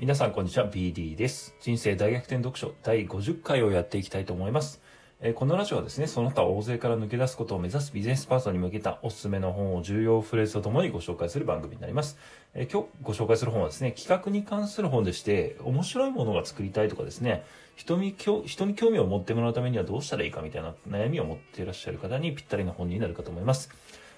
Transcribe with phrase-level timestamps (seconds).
[0.00, 1.54] 皆さんこんにちは、BD です。
[1.60, 4.82] 人生大逆転読書第50回をやっていきたいと思います。
[5.20, 12.18] えこのラジオはですね、その他大勢から抜け出すことを目指すビジネスパーソンに向けたおすすめの本を重要フレーズとともにご紹介する番組になります。
[12.54, 17.44] え今日ご紹介する本はですね、企画に関する本でして、面白いものが作りたいとかですね、
[17.76, 23.70] 人に興人に興味を持ってもらうためにはどうしたらいいかみたいな悩みを持っていらっしゃる方にぴったりな本になるかと思います。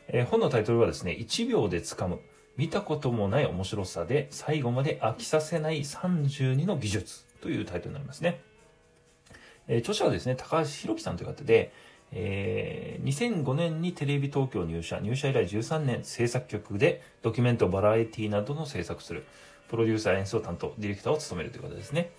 [0.08, 2.20] え本のタイトルはですね、1秒で掴む。
[2.56, 8.40] 見たこともない面白さで最後まで飽きさせない32の技術というタイトルになりますね。
[9.68, 11.72] えー著者はですね、高橋弘樹さんという方で、
[12.12, 19.24] えー2005年にテレビ東京入社、入社以来13年制作局でドキュメント、バラエティなどの制作する、
[19.68, 22.10] プロデューサー演奏担当、ディレクターを務めるという方ですね。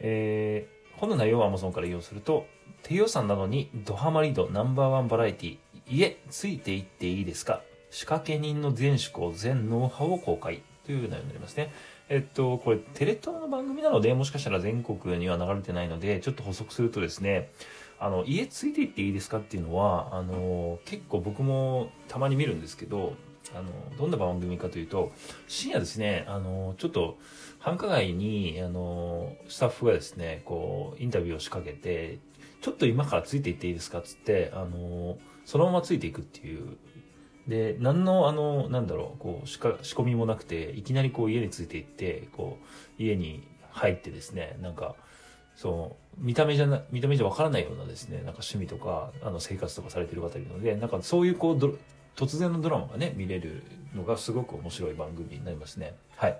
[0.00, 2.46] えー本の内容は Amazon から引用すると、
[2.82, 7.62] 低予算なのにドハマり度ナンバーワンバラエティ、家ついていっていいですか？
[7.90, 11.72] 仕掛け人の全思考、全ノウハウを公開という内容になりますね。
[12.08, 17.50] えっと、これテレ東の番組なので、もしかしたら全国には流れてないので、ちょっと補足するとですね、
[17.98, 23.14] あの、家ついていっていいですかっていうのは、あの、結構僕もたまに見るんですけど、
[23.54, 25.12] あの、どんな番組かというと、
[25.48, 27.18] 深夜ですね、あの、ちょっと、
[27.58, 32.18] 繁華街に、あの、スタッフがですね、こう、インタビューを仕掛けて、
[32.60, 36.76] ちょっと今からついていっていいですかっつって、あの、そのままついていくっていう。
[37.50, 42.58] で、何の、あの、なんだろう、こう、しか仕込みもなくて、いきなりこう家についていって、こ
[42.98, 44.94] う、家に入ってですね、なんか、
[45.56, 51.74] そう、見た目じゃな、見た目じゃわからないようなですね、なんか趣味とか、あの、生活とかされてる方いるので、なんかそういうこう、ド
[52.14, 53.64] 突然のドラマがね、見れる
[53.96, 55.94] のがすごく面白い番組になりますね。
[56.16, 56.38] はい。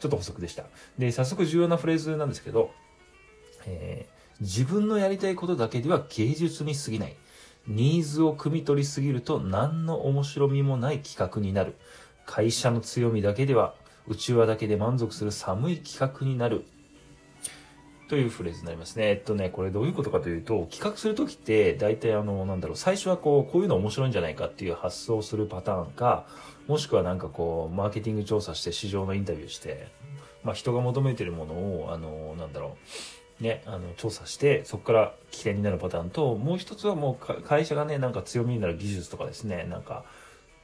[0.00, 0.64] ちょっと補足でした。
[0.98, 2.72] で、早速重要なフレーズなんですけど、
[3.66, 7.14] えー自分のやりたいことだけでは芸術に過ぎない。
[7.68, 11.76] ニーズを汲み取りすぎると何の面白みもない企画になる。
[12.26, 13.74] 会社の強みだけでは、
[14.08, 16.64] 内輪だけで満足する寒い企画になる。
[18.08, 19.08] というフレーズになりますね。
[19.08, 26.26] えっとね、これどういうことかというと、企画するときって、大体あの、なんだろう、最初はこう、こういうの面白いんじゃないかっていう発想をするパターンか、
[26.66, 29.88] もしくはなんかこう、マーケティング調査して市場のインタビューして、
[30.44, 40.04] まあ人が求めてるものを、あの、なんだろう、ね、あの、調査して、そこから起点になるパターンと、もう一つはもう会社がね、なんか強みになる技術とかですね、なんか、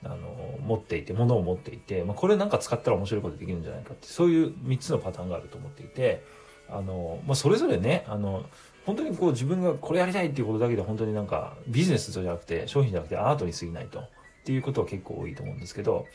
[0.05, 6.25] あの、持っていて、ものを持っていて、まあ、これなんか使ったら面白いことできるんじゃないかって、そういう3つのパターンがあると思っていて、
[6.71, 8.45] あの、まあ、それぞれね、あの、
[8.87, 14.09] 本当にこう自分がこれやりたいっていうことだけで本当になんかビジネスじゃなくて商品じゃなくてアートに過ぎないとっ
[14.45, 16.07] ていうことは結構多いと思うんですけど、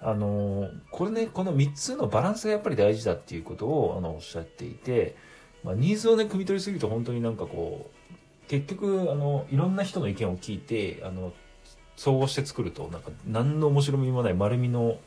[0.00, 5.16] あの、これね、この3つのバランスがやっぱり大事だっていうことをあのおっしゃっていて、
[5.64, 11.32] まあ、ニーズをね、汲み取りすぎると本当になんかこう、結局、あの、いろんな人の意見を聞いて、あの、
[11.96, 14.98] 総合して作ると、なんか、何の面白みもない丸みの、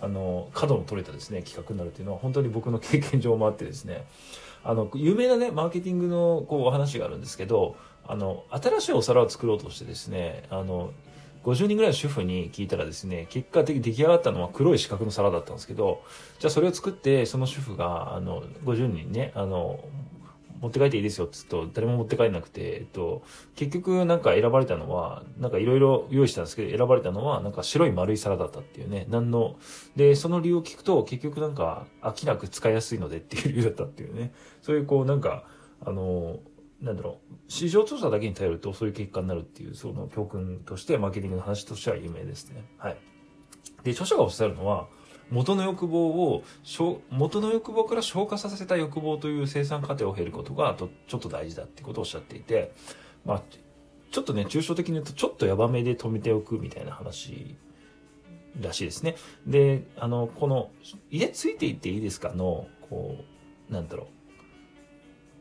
[0.00, 4.06] あの、角の取れたですね、企画になるっていうのは、本当に僕の経験上もあってですね、
[4.62, 10.92] あの、有名なね、マーケティングの、こう、お話があるんですけど、あの、新しいお皿を作ろうとしてですね、あの、
[11.46, 16.02] 50人ぐらいの主婦に聞いたらですね、結果的に出来上がったのは黒い四角の皿だったんですけど、
[16.40, 19.78] じゃあそれを作って、その主婦が、あの、50人ね、あの、
[20.60, 23.22] 持って帰っていいですよっつうと、誰も持って帰んなくて、えっと、
[23.54, 29.56] 結局なんか選ばれたのは、なんかいろいろ用意したんですけど、選ばれたのはなんか白い丸い皿だったっていうね、なんの、
[29.94, 35.44] で、その理由を聞くと、結局なんか飽きなく使いやすいのでっていう理由だったっていうね、そういうこうなんか、
[35.84, 36.40] あの、
[36.80, 42.64] なんだろう、市場調査だけに頼るとそういう結果になるっていう、その教訓として、マーケティングの話としては有名ですね。
[42.78, 42.96] はい。
[43.82, 44.88] で、著者がおっしゃるのは、
[45.30, 46.44] 元の欲望を、
[47.10, 52.72] 元の欲望から消化させた欲望という生産過程を経ることがとちょっと大事だってことをおっしゃっていて、
[53.24, 53.42] まあ、
[54.10, 57.56] ちょっとね、抽象的に言うと、ちょっとヤバめで止めておくみたいな話
[58.60, 59.16] らしいですね。
[59.46, 60.70] で、あの、この、
[61.10, 63.24] 家ついていっていいですかの、こ
[63.68, 64.06] う、なんだろう、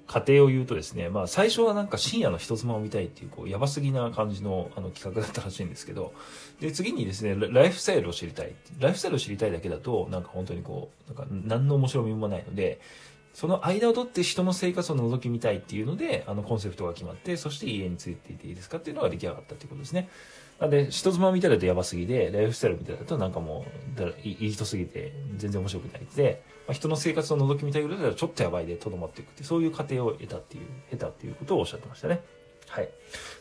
[0.08, 6.14] 過程を言うとですね、まあ最初はなんか深夜の人妻を見たいっていう、こう、やばすぎな感じのあの企画だったらしいんですけど、
[6.60, 8.54] で、次にですね、ライフスタイルを知りたい。
[8.80, 12.80] ライフスタイルを知りたいだけだと、なんか本当にこう、なんか何の面白みもないので、
[13.36, 20.08] その間を取って人の生活を覗き見たいっていうので、あのコンセプトが決まって、そして家についていていいですかっていうのが出来上がったっていうことですね。
[20.58, 32.22] なんで、人妻みたいだとやばすぎで、ライフスタイルみたいだとなんかもう、だらいい人すぎて全然面白くないで、まあ、人の生活を覗き見たいぐらいだったらちょっとやばいでとどまっていくって、そういう過程を得たっていう、得たっていうことをおっしゃってましたね。
[32.70, 32.90] はい。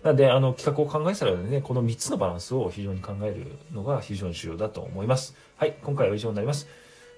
[0.03, 5.37] なんで、あの、企画を考えたらね、この3つのバランスを非常に考えるのが非常に重要だと思います。
[5.57, 5.77] はい。
[5.85, 6.67] 今回は以上になります。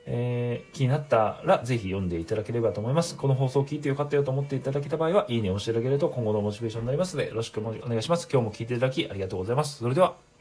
[0.06, 3.17] えー気になったらぜひ読んでいただければと思います。
[3.17, 8.29] この放送を聞いてよかったよと思っていただけた場合は、いいねを押していただけると今後のモチベーションになりますので、よろしくお願いします。
[8.31, 9.79] 今日も聞いていただきありがとうございます。
[9.79, 10.36] それでは。